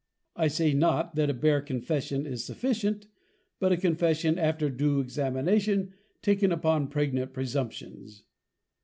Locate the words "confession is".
1.61-2.43